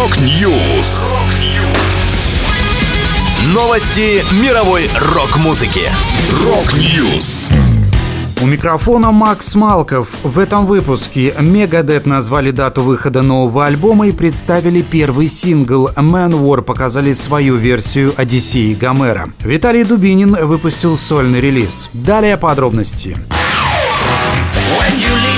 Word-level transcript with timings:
Rock 0.00 0.50
News. 0.50 1.12
Новости 3.52 4.24
мировой 4.42 4.88
рок-музыки. 4.98 5.90
Rock 6.42 6.90
News. 6.90 7.50
У 8.40 8.46
микрофона 8.46 9.10
Макс 9.10 9.54
Малков. 9.54 10.08
В 10.22 10.38
этом 10.38 10.64
выпуске 10.64 11.34
Megadeth 11.38 12.06
назвали 12.06 12.50
дату 12.50 12.80
выхода 12.80 13.20
нового 13.20 13.66
альбома 13.66 14.08
и 14.08 14.12
представили 14.12 14.80
первый 14.80 15.28
сингл. 15.28 15.90
Manowar 15.96 16.62
показали 16.62 17.12
свою 17.12 17.56
версию 17.56 18.14
Одиссеи 18.16 18.72
Гомера. 18.72 19.28
Виталий 19.40 19.84
Дубинин 19.84 20.34
выпустил 20.46 20.96
сольный 20.96 21.42
релиз. 21.42 21.90
Далее 21.92 22.38
подробности. 22.38 23.18
When 24.78 24.98
you 24.98 25.29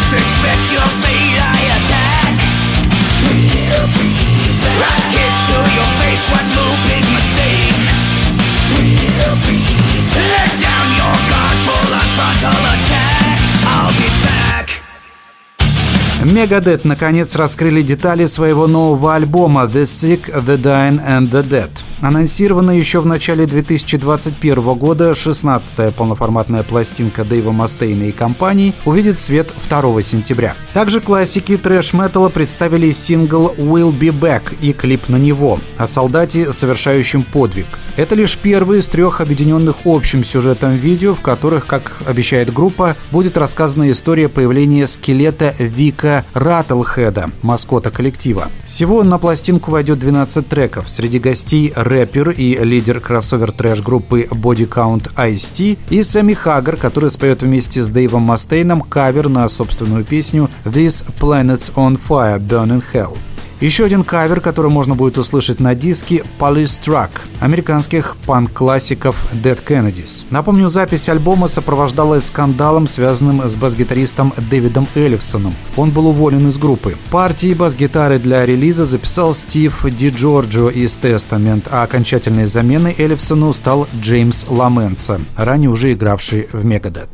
Мегадет 16.24 16.84
наконец 16.84 17.34
раскрыли 17.34 17.82
детали 17.82 18.26
своего 18.26 18.68
нового 18.68 19.16
альбома 19.16 19.64
«The 19.64 19.82
Sick, 19.82 20.32
The 20.32 20.56
Dying 20.56 21.04
and 21.04 21.30
The 21.30 21.42
Dead». 21.42 21.91
Анонсирована 22.02 22.72
еще 22.72 23.00
в 23.00 23.06
начале 23.06 23.46
2021 23.46 24.74
года 24.74 25.12
16-я 25.12 25.92
полноформатная 25.92 26.64
пластинка 26.64 27.22
Дэйва 27.22 27.52
Мастейна 27.52 28.08
и 28.08 28.12
компании 28.12 28.74
увидит 28.84 29.20
свет 29.20 29.52
2 29.68 30.02
сентября. 30.02 30.56
Также 30.72 31.00
классики 31.00 31.56
трэш-металла 31.56 32.28
представили 32.28 32.90
сингл 32.90 33.54
«Will 33.56 33.96
Be 33.96 34.10
Back» 34.10 34.56
и 34.60 34.72
клип 34.72 35.08
на 35.08 35.16
него 35.16 35.60
о 35.78 35.86
солдате, 35.86 36.52
совершающем 36.52 37.22
подвиг. 37.22 37.66
Это 37.96 38.16
лишь 38.16 38.36
первый 38.36 38.80
из 38.80 38.88
трех 38.88 39.20
объединенных 39.20 39.84
общим 39.84 40.24
сюжетом 40.24 40.74
видео, 40.74 41.14
в 41.14 41.20
которых, 41.20 41.66
как 41.66 41.98
обещает 42.06 42.52
группа, 42.52 42.96
будет 43.12 43.36
рассказана 43.36 43.90
история 43.92 44.28
появления 44.28 44.88
скелета 44.88 45.54
Вика 45.58 46.24
Раттлхеда, 46.32 47.30
маскота 47.42 47.90
коллектива. 47.90 48.48
Всего 48.64 49.04
на 49.04 49.18
пластинку 49.18 49.70
войдет 49.70 50.00
12 50.00 50.48
треков. 50.48 50.90
Среди 50.90 51.18
гостей 51.20 51.72
рэпер 51.92 52.30
и 52.30 52.56
лидер 52.64 53.00
кроссовер 53.00 53.52
трэш 53.52 53.82
группы 53.82 54.22
Body 54.30 54.66
Count 54.68 55.10
Ice-T 55.16 55.76
и 55.90 56.02
Сэмми 56.02 56.32
Хаггар, 56.32 56.76
который 56.76 57.10
споет 57.10 57.42
вместе 57.42 57.82
с 57.82 57.88
Дэйвом 57.88 58.22
Мастейном 58.22 58.80
кавер 58.80 59.28
на 59.28 59.48
собственную 59.48 60.04
песню 60.04 60.48
This 60.64 61.04
Planet's 61.20 61.72
on 61.74 62.00
Fire 62.08 62.38
Burning 62.38 62.82
Hell. 62.92 63.16
Еще 63.62 63.84
один 63.84 64.02
кавер, 64.02 64.40
который 64.40 64.72
можно 64.72 64.96
будет 64.96 65.18
услышать 65.18 65.60
на 65.60 65.76
диске 65.76 66.24
Police 66.40 66.80
Truck 66.82 67.10
американских 67.38 68.16
панк-классиков 68.26 69.14
Dead 69.32 69.56
Kennedys. 69.64 70.24
Напомню, 70.30 70.68
запись 70.68 71.08
альбома 71.08 71.46
сопровождалась 71.46 72.24
скандалом, 72.24 72.88
связанным 72.88 73.48
с 73.48 73.54
бас-гитаристом 73.54 74.32
Дэвидом 74.50 74.88
Эллифсоном. 74.96 75.54
Он 75.76 75.92
был 75.92 76.08
уволен 76.08 76.48
из 76.48 76.58
группы. 76.58 76.96
Партии 77.12 77.54
бас-гитары 77.54 78.18
для 78.18 78.44
релиза 78.44 78.84
записал 78.84 79.32
Стив 79.32 79.86
Ди 79.88 80.08
Джорджо 80.08 80.68
из 80.68 80.98
Testament, 80.98 81.68
а 81.70 81.84
окончательной 81.84 82.46
заменой 82.46 82.96
Эллифсону 82.98 83.52
стал 83.52 83.86
Джеймс 84.00 84.44
Ламенса, 84.48 85.20
ранее 85.36 85.70
уже 85.70 85.92
игравший 85.92 86.48
в 86.52 86.64
Мегадет. 86.64 87.10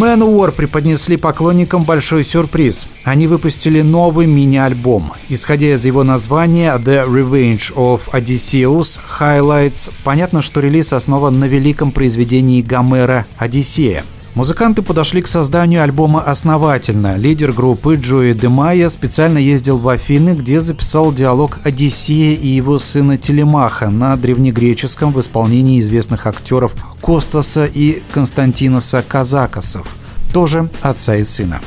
Manowar 0.00 0.52
преподнесли 0.52 1.18
поклонникам 1.18 1.82
большой 1.82 2.24
сюрприз. 2.24 2.88
Они 3.04 3.26
выпустили 3.26 3.82
новый 3.82 4.26
мини-альбом. 4.26 5.12
Исходя 5.28 5.74
из 5.74 5.84
его 5.84 6.02
названия 6.02 6.74
The 6.78 7.06
Revenge 7.06 7.74
of 7.74 8.08
Odysseus 8.12 8.98
Highlights, 9.20 9.92
понятно, 10.02 10.40
что 10.40 10.60
релиз 10.60 10.94
основан 10.94 11.38
на 11.38 11.44
великом 11.44 11.92
произведении 11.92 12.62
Гомера 12.62 13.26
«Одиссея». 13.36 14.02
Музыканты 14.34 14.80
подошли 14.80 15.20
к 15.20 15.28
созданию 15.28 15.82
альбома 15.82 16.22
основательно. 16.22 17.16
Лидер 17.18 17.52
группы 17.52 17.96
Джои 17.96 18.32
Демайя 18.32 18.88
специально 18.88 19.36
ездил 19.36 19.76
в 19.76 19.86
Афины, 19.86 20.30
где 20.30 20.62
записал 20.62 21.12
диалог 21.12 21.58
Одиссея 21.64 22.34
и 22.34 22.48
его 22.48 22.78
сына 22.78 23.18
Телемаха 23.18 23.90
на 23.90 24.16
древнегреческом 24.16 25.12
в 25.12 25.20
исполнении 25.20 25.78
известных 25.80 26.26
актеров 26.26 26.72
Костаса 27.02 27.66
и 27.66 28.02
Константиноса 28.10 29.04
Казакасов, 29.06 29.86
тоже 30.32 30.70
отца 30.80 31.16
и 31.16 31.24
сына. 31.24 31.60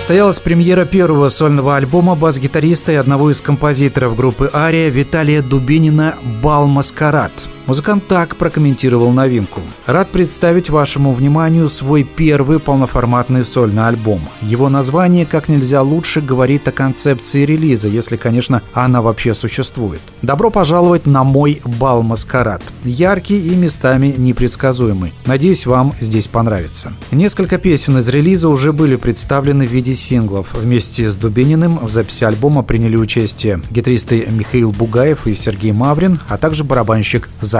Состоялась 0.00 0.40
премьера 0.40 0.86
первого 0.86 1.28
сольного 1.28 1.76
альбома 1.76 2.16
бас-гитариста 2.16 2.92
и 2.92 2.94
одного 2.94 3.30
из 3.30 3.42
композиторов 3.42 4.16
группы 4.16 4.50
«Ария» 4.50 4.88
Виталия 4.88 5.42
Дубинина 5.42 6.16
«Бал 6.42 6.66
Маскарад». 6.66 7.30
Музыкант 7.70 8.08
так 8.08 8.34
прокомментировал 8.34 9.12
новинку. 9.12 9.60
Рад 9.86 10.10
представить 10.10 10.70
вашему 10.70 11.14
вниманию 11.14 11.68
свой 11.68 12.02
первый 12.02 12.58
полноформатный 12.58 13.44
сольный 13.44 13.86
альбом. 13.86 14.28
Его 14.42 14.68
название 14.68 15.24
как 15.24 15.48
нельзя 15.48 15.80
лучше 15.80 16.20
говорит 16.20 16.66
о 16.66 16.72
концепции 16.72 17.44
релиза, 17.44 17.86
если, 17.86 18.16
конечно, 18.16 18.62
она 18.72 19.02
вообще 19.02 19.34
существует. 19.34 20.00
Добро 20.20 20.50
пожаловать 20.50 21.06
на 21.06 21.22
мой 21.22 21.62
бал 21.64 22.02
маскарад. 22.02 22.60
Яркий 22.82 23.38
и 23.38 23.54
местами 23.54 24.12
непредсказуемый. 24.18 25.12
Надеюсь, 25.24 25.64
вам 25.64 25.94
здесь 26.00 26.26
понравится. 26.26 26.92
Несколько 27.12 27.56
песен 27.56 27.98
из 27.98 28.08
релиза 28.08 28.48
уже 28.48 28.72
были 28.72 28.96
представлены 28.96 29.64
в 29.64 29.70
виде 29.70 29.94
синглов. 29.94 30.54
Вместе 30.54 31.08
с 31.08 31.14
Дубининым 31.14 31.78
в 31.78 31.88
записи 31.88 32.24
альбома 32.24 32.64
приняли 32.64 32.96
участие 32.96 33.62
гитаристы 33.70 34.26
Михаил 34.28 34.72
Бугаев 34.72 35.28
и 35.28 35.34
Сергей 35.34 35.70
Маврин, 35.70 36.18
а 36.28 36.36
также 36.36 36.64
барабанщик 36.64 37.28
Зак 37.40 37.59